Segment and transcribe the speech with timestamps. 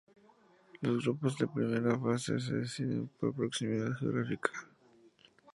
[0.81, 4.49] Los grupos de la primera fase se deciden por proximidad geográfica.